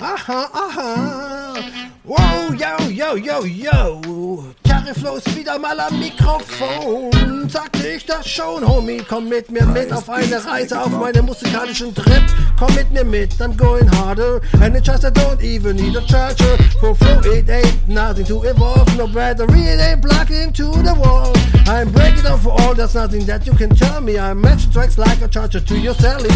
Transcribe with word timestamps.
Aha, 0.00 0.50
aha. 0.52 1.54
Wow, 2.04 2.52
yo, 2.52 2.88
yo, 2.88 3.16
yo, 3.16 3.44
yo. 3.44 4.16
Ist 5.16 5.36
wieder 5.36 5.58
mal 5.58 5.78
am 5.80 5.98
Mikrofon. 5.98 7.48
Sagte 7.48 7.88
ich 7.88 8.04
das 8.04 8.28
schon, 8.28 8.66
Homie. 8.66 9.02
Komm 9.08 9.28
mit 9.28 9.50
mir 9.50 9.64
mit 9.64 9.92
auf 9.92 10.10
eine 10.10 10.44
Reise 10.44 10.78
auf 10.78 10.90
meinem 10.90 11.26
musikalischen 11.26 11.94
Trip. 11.94 12.22
Komm 12.58 12.74
mit 12.74 12.90
mir 12.92 13.04
mit, 13.04 13.32
I'm 13.40 13.56
going 13.56 13.88
harder. 13.96 14.40
And 14.60 14.76
it's 14.76 14.86
just 14.86 15.04
I 15.04 15.10
don't 15.10 15.40
even 15.42 15.76
need 15.76 15.96
a 15.96 16.02
charger. 16.06 16.58
For 16.80 16.94
flow, 16.94 17.20
it 17.32 17.48
ain't 17.48 17.88
nothing 17.88 18.26
to 18.26 18.42
evolve. 18.44 18.94
No 18.96 19.06
battery, 19.06 19.60
it 19.60 19.80
ain't 19.80 20.02
plugged 20.02 20.32
into 20.32 20.70
the 20.82 20.94
wall. 20.94 21.32
I'm 21.68 21.90
breaking 21.90 22.22
down 22.22 22.38
for 22.38 22.50
all, 22.50 22.74
there's 22.76 22.94
nothing 22.94 23.24
that 23.26 23.44
you 23.44 23.52
can 23.52 23.70
tell 23.70 24.00
me. 24.00 24.16
I'm 24.16 24.40
matching 24.40 24.70
tracks 24.70 24.98
like 24.98 25.20
a 25.20 25.26
charger 25.26 25.58
to 25.58 25.76
your 25.76 25.94
celly. 25.94 26.30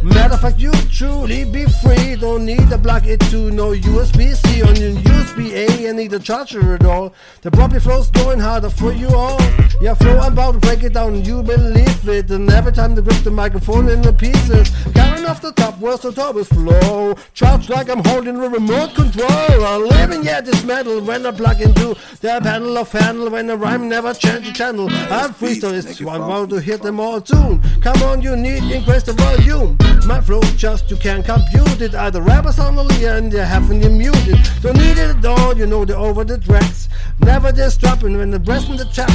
Matter 0.00 0.34
of 0.34 0.40
fact, 0.40 0.60
you 0.60 0.70
truly 0.92 1.44
be 1.44 1.66
free. 1.82 2.14
Don't 2.14 2.46
need 2.46 2.70
to 2.70 2.78
plug 2.78 3.04
it 3.08 3.18
to 3.32 3.50
no 3.50 3.72
USB 3.72 4.36
C 4.36 4.62
on 4.62 4.76
your 4.76 4.92
USB 4.92 5.50
A 5.54 5.88
and 5.88 5.98
need 5.98 6.12
a 6.12 6.20
charger 6.20 6.74
at 6.74 6.84
all. 6.84 7.12
The 7.42 7.50
property 7.50 7.80
flow's 7.80 8.10
going 8.10 8.38
harder 8.38 8.70
for 8.70 8.92
you 8.92 9.08
all. 9.08 9.40
Yeah, 9.80 9.94
flow, 9.94 10.20
I'm 10.20 10.34
about 10.34 10.52
to 10.52 10.58
break 10.60 10.84
it 10.84 10.92
down, 10.92 11.24
you 11.24 11.42
believe 11.42 12.08
it. 12.08 12.30
And 12.30 12.48
every 12.50 12.72
time 12.72 12.94
they 12.94 13.02
grip 13.02 13.24
the 13.24 13.32
microphone 13.32 13.88
in 13.88 14.02
the 14.02 14.12
pieces, 14.12 14.70
carrying 14.94 15.26
off 15.26 15.40
the 15.42 15.50
top, 15.50 15.80
where's 15.80 16.00
the 16.00 16.12
top 16.12 16.36
is 16.36 16.46
flow. 16.46 17.16
Charged 17.34 17.70
like 17.70 17.88
I'm 17.88 18.04
holding 18.04 18.36
a 18.36 18.48
remote 18.48 18.94
control. 18.94 19.66
I'm 19.66 19.84
living 19.88 20.22
yet 20.22 20.44
this 20.44 20.62
metal 20.62 21.00
when 21.00 21.26
I 21.26 21.32
plug 21.32 21.60
into 21.60 21.96
the 22.20 22.40
panel 22.40 22.78
of 22.78 22.92
handle 22.92 23.30
when 23.30 23.48
the 23.48 23.56
rhyme 23.56 23.88
never 23.88 24.14
change 24.14 24.46
the 24.46 24.52
channel. 24.52 24.75
I'm 24.84 25.32
freestyle, 25.32 25.72
it's 25.72 26.00
I'm 26.00 26.22
about 26.22 26.50
to 26.50 26.60
hit 26.60 26.82
them 26.82 27.00
all 27.00 27.24
soon. 27.24 27.60
Come 27.80 28.02
on, 28.02 28.20
you 28.22 28.36
need 28.36 28.62
increase 28.64 29.02
the 29.02 29.14
volume. 29.14 29.76
My 30.06 30.20
flow 30.20 30.40
just 30.56 30.90
you 30.90 30.96
can't 30.96 31.24
compute 31.24 31.80
it. 31.80 31.94
Either 31.94 32.20
rappers 32.20 32.58
on 32.58 32.76
the 32.76 33.14
and 33.16 33.32
they 33.32 33.44
haven't 33.44 33.82
you 33.82 33.90
muted. 33.90 34.38
Don't 34.60 34.76
need 34.76 34.98
it 34.98 35.16
at 35.16 35.24
all, 35.24 35.56
you 35.56 35.66
know 35.66 35.84
they're 35.84 35.96
over 35.96 36.24
the 36.24 36.38
tracks. 36.38 36.88
Never 37.20 37.52
just 37.52 37.80
dropping 37.80 38.16
when 38.16 38.30
the 38.30 38.38
breath 38.38 38.68
in 38.68 38.76
the 38.76 38.84
chaps. 38.86 39.14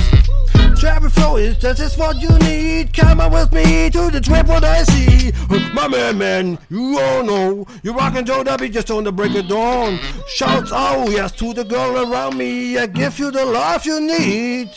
Cherry 0.79 1.09
flow 1.09 1.37
is 1.37 1.59
that 1.59 1.79
is 1.79 1.95
what 1.97 2.19
you 2.19 2.29
need. 2.39 2.93
Come 2.93 3.21
on 3.21 3.31
with 3.31 3.51
me 3.53 3.89
to 3.91 4.09
the 4.09 4.19
trip 4.19 4.47
what 4.47 4.63
I 4.63 4.83
see. 4.83 5.31
My 5.73 5.87
man, 5.87 6.17
man, 6.17 6.57
you 6.69 6.99
all 6.99 7.23
know 7.23 7.67
you 7.83 7.93
rockin' 7.93 8.25
Joe 8.25 8.43
W 8.43 8.71
just 8.71 8.89
on 8.89 9.03
the 9.03 9.11
break 9.11 9.35
of 9.35 9.47
dawn. 9.47 9.99
Shouts 10.27 10.71
oh 10.73 11.09
yes 11.09 11.31
to 11.33 11.53
the 11.53 11.63
girl 11.63 12.11
around 12.11 12.37
me. 12.37 12.77
I 12.77 12.87
give 12.87 13.19
you 13.19 13.31
the 13.31 13.45
love 13.45 13.85
you 13.85 14.01
need. 14.01 14.69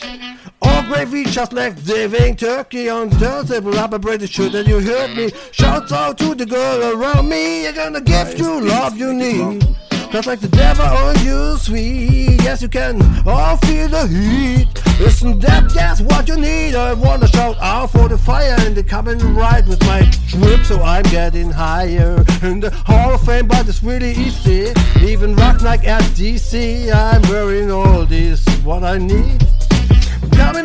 Gravy 0.87 1.23
just 1.25 1.51
like 1.51 1.75
living 1.85 2.35
turkey 2.35 2.89
on 2.89 3.09
Thursday. 3.09 3.59
Well, 3.59 3.77
I'm 3.77 3.99
pretty 4.01 4.27
sure 4.27 4.49
that 4.49 4.67
you 4.67 4.79
heard 4.79 5.15
me. 5.15 5.31
Shouts 5.51 5.91
out 5.91 6.17
to 6.19 6.35
the 6.35 6.45
girl 6.45 6.93
around 6.93 7.27
me. 7.27 7.67
I'm 7.67 7.75
gonna 7.75 8.01
give 8.01 8.37
you 8.37 8.61
love 8.61 8.95
you 8.95 9.13
need. 9.13 9.67
Just 10.11 10.27
like 10.27 10.39
the 10.39 10.47
devil 10.47 10.85
on 10.85 11.15
you, 11.25 11.57
sweet. 11.57 12.41
Yes, 12.43 12.61
you 12.61 12.69
can 12.69 13.01
all 13.27 13.57
feel 13.57 13.89
the 13.89 14.07
heat. 14.07 14.67
Isn't 15.01 15.39
that 15.41 15.69
just 15.71 16.01
what 16.03 16.27
you 16.27 16.37
need? 16.37 16.75
I 16.75 16.93
wanna 16.93 17.27
shout 17.27 17.57
out 17.59 17.91
for 17.91 18.07
the 18.07 18.17
fire 18.17 18.55
and 18.59 18.75
the 18.75 18.83
coming 18.83 19.19
right 19.33 19.65
with 19.67 19.81
my 19.81 20.09
drip, 20.27 20.63
so 20.65 20.81
I'm 20.81 21.03
getting 21.03 21.49
higher. 21.49 22.23
In 22.43 22.59
the 22.59 22.71
Hall 22.85 23.15
of 23.15 23.25
Fame, 23.25 23.47
but 23.47 23.67
it's 23.67 23.83
really 23.83 24.11
easy. 24.11 24.71
Even 25.01 25.35
rock 25.35 25.61
like 25.61 25.85
at 25.85 26.03
DC, 26.13 26.93
I'm 26.93 27.21
wearing 27.23 27.71
all 27.71 28.05
this. 28.05 28.45
What 28.63 28.83
I 28.83 28.97
need. 28.97 29.44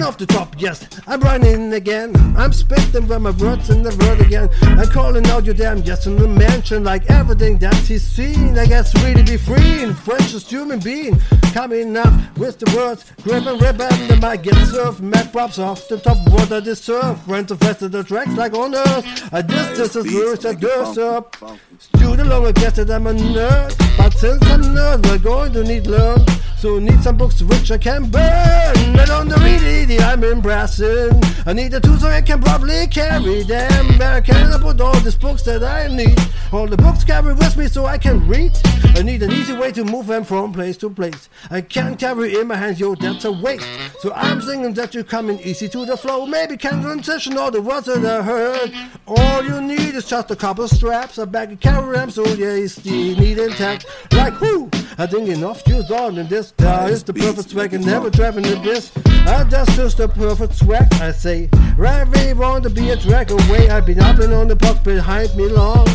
Coming 0.00 0.14
off 0.14 0.16
the 0.16 0.24
top, 0.24 0.54
yes, 0.56 0.88
I'm 1.06 1.20
running 1.20 1.74
again. 1.74 2.16
I'm 2.34 2.54
spitting 2.54 3.06
with 3.06 3.20
my 3.20 3.32
words 3.32 3.68
in 3.68 3.82
the 3.82 3.94
word 4.00 4.22
again. 4.22 4.48
I'm 4.62 4.88
calling 4.88 5.26
out 5.26 5.44
your 5.44 5.54
damn 5.54 5.82
yes 5.82 6.06
in 6.06 6.16
the 6.16 6.26
mansion, 6.26 6.84
like 6.84 7.10
everything 7.10 7.58
that 7.58 7.74
he's 7.74 8.02
seen. 8.02 8.56
I 8.56 8.64
guess 8.64 8.94
really 9.05 9.22
be 9.22 9.36
free 9.36 9.83
in 9.83 9.92
French 9.92 10.33
as 10.33 10.48
human 10.48 10.80
being. 10.80 11.20
Coming 11.52 11.98
up 11.98 12.14
with 12.39 12.58
the 12.58 12.74
words, 12.74 13.12
grip 13.22 13.44
and 13.44 13.60
rip 13.60 13.78
and 13.78 14.08
the 14.08 14.16
mic 14.27 14.44
get 14.44 14.55
served. 14.68 15.02
Mad 15.02 15.30
props 15.33 15.58
off 15.58 15.86
the 15.89 15.98
top, 15.98 16.16
what 16.30 16.50
I 16.50 16.60
deserve. 16.60 17.28
Went 17.28 17.48
to 17.48 17.56
fast 17.56 17.80
the 17.80 18.02
tracks 18.02 18.34
like 18.39 18.55
on 18.55 18.74
earth. 18.74 19.05
I 19.34 19.42
just 19.42 19.74
this 19.77 19.96
is 19.96 20.14
words 20.14 20.44
that 20.44 20.60
girls 20.60 20.96
up. 20.96 21.36
Student 21.78 22.30
longer 22.30 22.52
guess 22.52 22.77
that 22.77 22.90
I'm 22.90 23.06
a 23.06 23.12
nerd. 23.12 23.77
But 23.98 24.14
since 24.14 24.42
I'm 24.46 24.62
nerd, 24.62 25.05
we're 25.06 25.18
going 25.18 25.52
to 25.52 25.62
need 25.62 25.86
learn. 25.86 26.24
So 26.60 26.78
need 26.78 27.02
some 27.02 27.16
books 27.16 27.40
which 27.40 27.70
I 27.70 27.78
can 27.78 28.10
burn. 28.10 28.20
I 28.20 29.04
don't 29.06 29.30
read 29.30 29.88
it, 29.88 30.02
I'm 30.02 30.22
impressing. 30.22 31.18
I 31.46 31.54
need 31.54 31.70
the 31.70 31.80
tools 31.80 32.02
so 32.02 32.08
I 32.08 32.20
can 32.20 32.38
probably 32.38 32.86
carry 32.86 33.44
them. 33.44 33.98
I 34.02 34.20
can 34.20 34.60
put 34.60 34.78
all 34.78 35.00
these 35.00 35.16
books 35.16 35.42
that 35.44 35.64
I 35.64 35.88
need. 35.88 36.18
All 36.52 36.66
the 36.66 36.76
books 36.76 37.02
carry 37.02 37.32
with 37.32 37.56
me 37.56 37.66
so 37.66 37.86
I 37.86 37.96
can 37.96 38.28
read. 38.28 38.52
I 38.94 39.00
need 39.00 39.22
an 39.22 39.32
easy 39.32 39.54
way 39.54 39.72
to 39.72 39.84
move 39.84 40.08
them 40.08 40.22
from 40.22 40.52
place 40.52 40.76
to 40.78 40.90
place. 40.90 41.30
I 41.50 41.62
can't 41.62 41.98
carry 41.98 42.38
in 42.38 42.48
my 42.48 42.56
hands, 42.56 42.78
yo, 42.78 42.94
that's 42.94 43.24
a 43.24 43.32
waste. 43.32 43.66
So 44.00 44.12
I'm 44.12 44.42
singing 44.42 44.74
that 44.74 44.92
you're 44.94 45.02
coming 45.02 45.38
easy 45.40 45.66
to 45.70 45.86
the 45.86 45.96
flow. 45.96 46.27
Maybe 46.27 46.58
can 46.58 46.82
transition 46.82 47.38
all 47.38 47.50
the 47.50 47.62
words 47.62 47.86
that 47.86 48.04
I 48.04 48.20
heard. 48.20 48.70
All 49.06 49.42
you 49.42 49.62
need 49.62 49.80
just 50.08 50.30
a 50.30 50.36
couple 50.36 50.68
straps, 50.68 51.18
a 51.18 51.27
bag 51.27 51.52
of 51.52 51.61
carry 51.61 51.96
them, 51.96 52.11
so 52.11 52.24
yeah, 52.34 52.55
you 52.55 52.68
still 52.68 53.16
need 53.16 53.38
intact. 53.38 53.86
Like 54.12 54.34
who? 54.34 54.68
I 54.98 55.06
think 55.06 55.28
enough 55.28 55.64
juice 55.64 55.90
on 55.90 56.18
in 56.18 56.28
this. 56.28 56.52
That 56.58 56.90
is 56.90 57.02
the 57.02 57.12
perfect 57.12 57.50
swag 57.50 57.74
and 57.74 57.84
never 57.84 58.10
driving 58.10 58.44
the 58.44 58.56
this. 58.56 58.92
I 59.27 59.44
just 59.44 59.72
just 59.72 59.96
the 59.96 60.08
perfect 60.08 60.55
swag, 60.55 60.92
I 60.94 61.12
say. 61.12 61.48
Right, 61.77 62.06
we 62.06 62.33
want 62.34 62.64
to 62.64 62.70
be 62.70 62.90
a 62.90 62.96
drag 62.96 63.30
away. 63.30 63.68
I've 63.68 63.86
been 63.86 64.00
and 64.00 64.33
on 64.33 64.48
the 64.48 64.56
box 64.56 64.80
behind 64.80 65.34
me 65.34 65.48
long. 65.48 65.89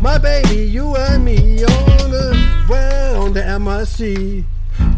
My 0.00 0.18
baby, 0.18 0.66
you 0.66 0.96
and 0.96 1.24
me 1.24 1.64
on 1.64 2.10
the 2.10 2.66
well 2.68 3.22
on 3.22 3.32
the 3.32 3.42
MIC. 3.58 4.44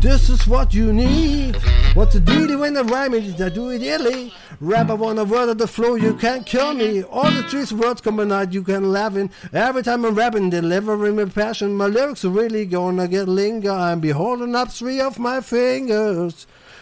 This 0.00 0.28
is 0.28 0.46
what 0.46 0.75
you 0.75 0.92
need. 0.92 1.56
What 1.96 2.10
to 2.10 2.20
do 2.20 2.58
when 2.58 2.74
the 2.74 2.84
rhyme 2.84 3.14
is 3.14 3.40
I 3.40 3.48
do 3.48 3.70
it 3.70 3.82
illy. 3.82 4.30
Rap 4.60 4.90
I 4.90 4.92
want 4.92 5.18
a 5.18 5.24
word 5.24 5.48
of 5.48 5.56
the 5.56 5.66
flow, 5.66 5.94
you 5.94 6.12
can't 6.12 6.44
kill 6.44 6.74
me. 6.74 7.02
All 7.02 7.30
the 7.30 7.42
three 7.44 7.64
words 7.74 8.02
combined, 8.02 8.52
you 8.52 8.62
can 8.62 8.92
laugh 8.92 9.16
in. 9.16 9.30
Every 9.50 9.82
time 9.82 10.04
I'm 10.04 10.14
rapping, 10.14 10.50
delivering 10.50 11.16
with 11.16 11.34
passion, 11.34 11.74
my 11.74 11.86
lyrics 11.86 12.22
are 12.26 12.28
really 12.28 12.66
gonna 12.66 13.08
get 13.08 13.28
linger. 13.28 13.70
I'm 13.70 14.00
be 14.00 14.10
holding 14.10 14.54
up 14.54 14.72
three 14.72 15.00
of 15.00 15.18
my 15.18 15.40
fingers. 15.40 16.46